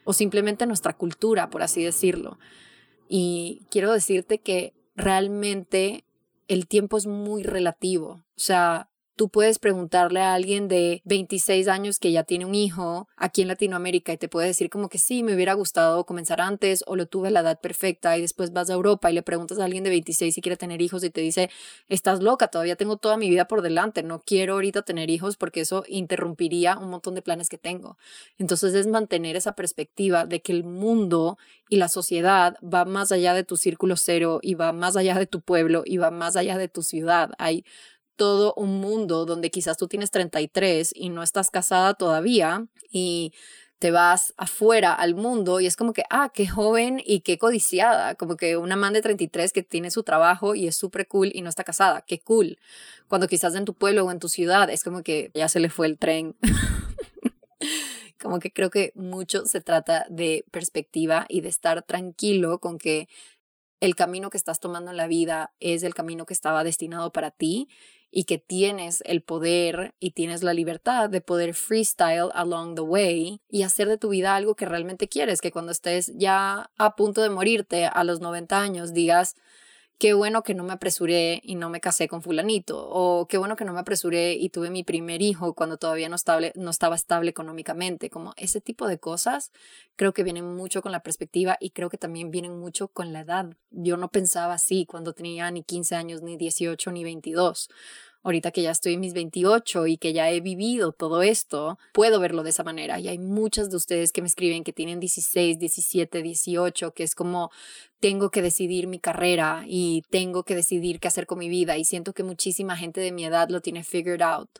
[0.04, 2.38] o simplemente nuestra cultura, por así decirlo.
[3.06, 6.06] Y quiero decirte que realmente
[6.46, 8.12] el tiempo es muy relativo.
[8.12, 8.87] O sea,
[9.18, 13.48] Tú puedes preguntarle a alguien de 26 años que ya tiene un hijo aquí en
[13.48, 17.06] Latinoamérica y te puede decir como que sí, me hubiera gustado comenzar antes o lo
[17.06, 19.82] tuve a la edad perfecta y después vas a Europa y le preguntas a alguien
[19.82, 21.50] de 26 si quiere tener hijos y te dice,
[21.88, 25.62] estás loca, todavía tengo toda mi vida por delante, no quiero ahorita tener hijos porque
[25.62, 27.98] eso interrumpiría un montón de planes que tengo.
[28.38, 33.34] Entonces es mantener esa perspectiva de que el mundo y la sociedad va más allá
[33.34, 36.56] de tu círculo cero y va más allá de tu pueblo y va más allá
[36.56, 37.32] de tu ciudad.
[37.38, 37.64] Hay
[38.18, 43.32] todo un mundo donde quizás tú tienes 33 y no estás casada todavía y
[43.78, 48.16] te vas afuera al mundo y es como que, ah, qué joven y qué codiciada,
[48.16, 51.42] como que una man de 33 que tiene su trabajo y es súper cool y
[51.42, 52.58] no está casada, qué cool.
[53.06, 55.70] Cuando quizás en tu pueblo o en tu ciudad es como que ya se le
[55.70, 56.36] fue el tren.
[58.20, 63.08] como que creo que mucho se trata de perspectiva y de estar tranquilo con que
[63.80, 67.30] el camino que estás tomando en la vida es el camino que estaba destinado para
[67.30, 67.68] ti
[68.10, 73.40] y que tienes el poder y tienes la libertad de poder freestyle along the way
[73.50, 77.22] y hacer de tu vida algo que realmente quieres, que cuando estés ya a punto
[77.22, 79.36] de morirte a los 90 años digas,
[79.98, 83.56] qué bueno que no me apresuré y no me casé con fulanito, o qué bueno
[83.56, 86.94] que no me apresuré y tuve mi primer hijo cuando todavía no, estable, no estaba
[86.94, 89.50] estable económicamente, como ese tipo de cosas
[89.96, 93.20] creo que vienen mucho con la perspectiva y creo que también vienen mucho con la
[93.20, 93.56] edad.
[93.70, 97.68] Yo no pensaba así cuando tenía ni 15 años, ni 18, ni 22
[98.22, 102.20] ahorita que ya estoy en mis 28 y que ya he vivido todo esto, puedo
[102.20, 102.98] verlo de esa manera.
[102.98, 107.14] Y hay muchas de ustedes que me escriben que tienen 16, 17, 18, que es
[107.14, 107.50] como
[108.00, 111.78] tengo que decidir mi carrera y tengo que decidir qué hacer con mi vida.
[111.78, 114.50] Y siento que muchísima gente de mi edad lo tiene figured out.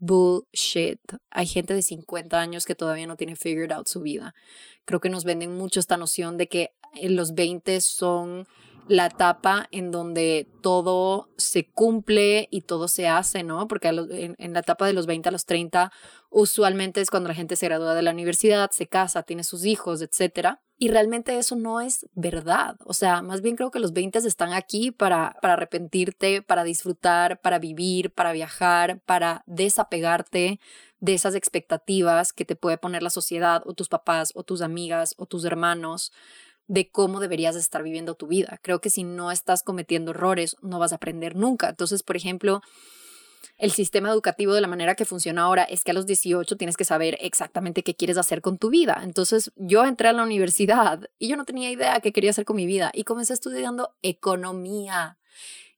[0.00, 1.00] Bullshit.
[1.30, 4.34] Hay gente de 50 años que todavía no tiene figured out su vida.
[4.84, 8.46] Creo que nos venden mucho esta noción de que en los 20 son
[8.88, 13.68] la etapa en donde todo se cumple y todo se hace, ¿no?
[13.68, 15.92] Porque en, la etapa de los 20 a los 30
[16.30, 20.02] usualmente es cuando la gente se gradúa de la universidad, se casa, tiene sus hijos,
[20.02, 20.56] etc.
[20.78, 22.76] Y realmente eso no es verdad.
[22.84, 27.40] O sea, más bien creo que los 20 están aquí para, para arrepentirte, para disfrutar,
[27.40, 30.60] para vivir, para viajar, para desapegarte
[31.00, 35.14] de esas expectativas que te puede poner la sociedad o tus papás o tus amigas
[35.16, 36.12] o tus hermanos
[36.68, 38.60] de cómo deberías estar viviendo tu vida.
[38.62, 41.70] Creo que si no estás cometiendo errores, no vas a aprender nunca.
[41.70, 42.60] Entonces, por ejemplo,
[43.56, 46.76] el sistema educativo de la manera que funciona ahora es que a los 18 tienes
[46.76, 49.00] que saber exactamente qué quieres hacer con tu vida.
[49.02, 52.56] Entonces, yo entré a la universidad y yo no tenía idea qué quería hacer con
[52.56, 55.18] mi vida y comencé estudiando economía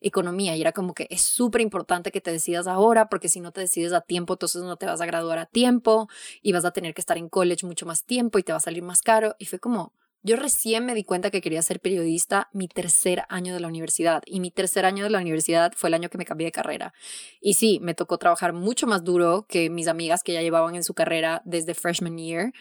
[0.03, 3.53] economía y era como que es súper importante que te decidas ahora porque si no
[3.53, 6.09] te decides a tiempo entonces no te vas a graduar a tiempo
[6.41, 8.63] y vas a tener que estar en college mucho más tiempo y te va a
[8.63, 12.49] salir más caro y fue como yo recién me di cuenta que quería ser periodista
[12.53, 15.95] mi tercer año de la universidad y mi tercer año de la universidad fue el
[15.95, 16.93] año que me cambié de carrera.
[17.41, 20.85] Y sí, me tocó trabajar mucho más duro que mis amigas que ya llevaban en
[20.85, 22.53] su carrera desde freshman year,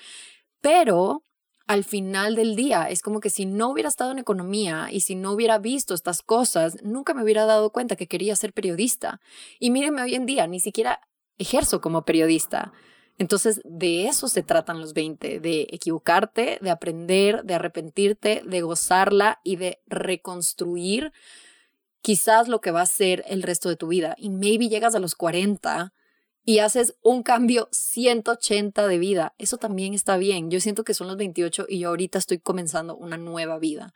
[0.62, 1.24] pero
[1.68, 5.14] al final del día es como que si no hubiera estado en economía y si
[5.14, 9.22] no hubiera visto estas cosas, nunca me hubiera dado cuenta que quería ser periodista.
[9.60, 11.02] Y mírenme hoy en día, ni siquiera
[11.38, 12.74] ejerzo como periodista.
[13.20, 19.42] Entonces, de eso se tratan los 20, de equivocarte, de aprender, de arrepentirte, de gozarla
[19.44, 21.12] y de reconstruir
[22.02, 24.16] quizás lo que va a ser el resto de tu vida.
[24.18, 25.94] Y maybe llegas a los 40
[26.46, 29.36] y haces un cambio 180 de vida.
[29.38, 30.50] Eso también está bien.
[30.50, 33.94] Yo siento que son los 28 y yo ahorita estoy comenzando una nueva vida.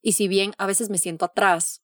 [0.00, 1.82] Y si bien a veces me siento atrás,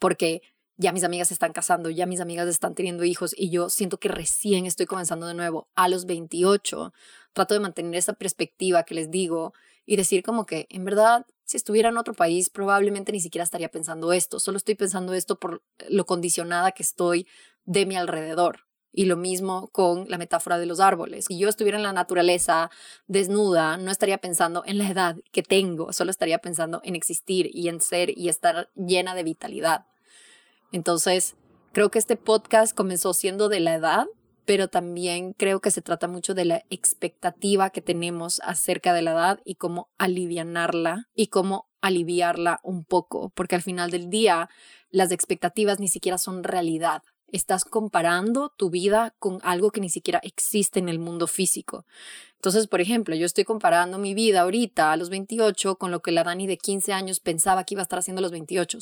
[0.00, 0.42] porque
[0.76, 3.98] ya mis amigas se están casando, ya mis amigas están teniendo hijos y yo siento
[3.98, 6.92] que recién estoy comenzando de nuevo a los 28.
[7.32, 9.54] Trato de mantener esa perspectiva que les digo
[9.86, 13.70] y decir como que en verdad si estuviera en otro país probablemente ni siquiera estaría
[13.70, 17.26] pensando esto, solo estoy pensando esto por lo condicionada que estoy
[17.64, 18.60] de mi alrededor.
[18.96, 21.24] Y lo mismo con la metáfora de los árboles.
[21.24, 22.70] Si yo estuviera en la naturaleza
[23.08, 27.68] desnuda, no estaría pensando en la edad que tengo, solo estaría pensando en existir y
[27.68, 29.86] en ser y estar llena de vitalidad.
[30.74, 31.36] Entonces,
[31.70, 34.06] creo que este podcast comenzó siendo de la edad,
[34.44, 39.12] pero también creo que se trata mucho de la expectativa que tenemos acerca de la
[39.12, 44.50] edad y cómo alivianarla y cómo aliviarla un poco, porque al final del día
[44.90, 47.04] las expectativas ni siquiera son realidad.
[47.28, 51.86] Estás comparando tu vida con algo que ni siquiera existe en el mundo físico.
[52.34, 56.10] Entonces, por ejemplo, yo estoy comparando mi vida ahorita a los 28 con lo que
[56.10, 58.80] la Dani de 15 años pensaba que iba a estar haciendo a los 28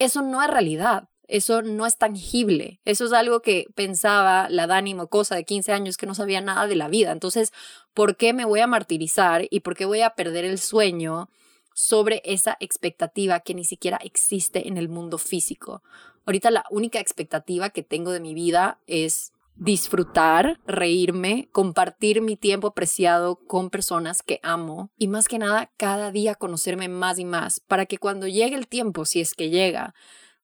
[0.00, 1.08] eso no es realidad.
[1.30, 2.80] Eso no es tangible.
[2.84, 6.66] Eso es algo que pensaba la Dani Mocosa de 15 años que no sabía nada
[6.66, 7.12] de la vida.
[7.12, 7.52] Entonces,
[7.94, 11.30] ¿por qué me voy a martirizar y por qué voy a perder el sueño
[11.72, 15.84] sobre esa expectativa que ni siquiera existe en el mundo físico?
[16.26, 22.72] Ahorita la única expectativa que tengo de mi vida es disfrutar, reírme, compartir mi tiempo
[22.72, 27.60] preciado con personas que amo y más que nada cada día conocerme más y más
[27.60, 29.94] para que cuando llegue el tiempo, si es que llega,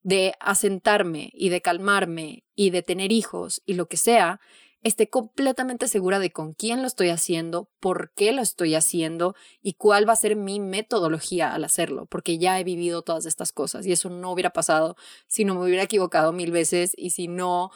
[0.07, 4.41] de asentarme y de calmarme y de tener hijos y lo que sea,
[4.85, 9.73] esté completamente segura de con quién lo estoy haciendo, por qué lo estoy haciendo y
[9.73, 13.85] cuál va a ser mi metodología al hacerlo, porque ya he vivido todas estas cosas
[13.85, 14.95] y eso no hubiera pasado
[15.27, 17.73] si no me hubiera equivocado mil veces y si no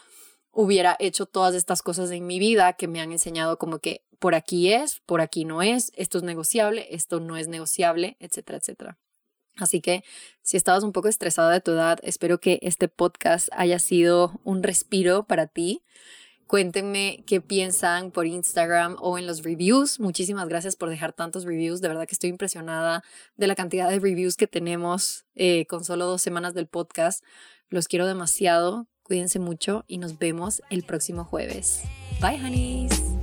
[0.53, 4.37] hubiera hecho todas estas cosas en mi vida que me han enseñado como que por
[4.37, 8.99] aquí es, por aquí no es, esto es negociable, esto no es negociable, etcétera, etcétera.
[9.57, 10.05] Así que
[10.43, 14.63] si estabas un poco estresada de tu edad, espero que este podcast haya sido un
[14.63, 15.83] respiro para ti.
[16.51, 20.01] Cuéntenme qué piensan por Instagram o en los reviews.
[20.01, 21.81] Muchísimas gracias por dejar tantos reviews.
[21.81, 23.05] De verdad que estoy impresionada
[23.37, 27.23] de la cantidad de reviews que tenemos eh, con solo dos semanas del podcast.
[27.69, 28.89] Los quiero demasiado.
[29.05, 31.83] Cuídense mucho y nos vemos el próximo jueves.
[32.21, 33.20] Bye, honeys.